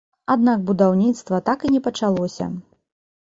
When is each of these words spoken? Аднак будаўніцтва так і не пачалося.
Аднак 0.35 0.63
будаўніцтва 0.69 1.39
так 1.51 1.65
і 1.69 1.71
не 1.75 1.81
пачалося. 1.87 2.45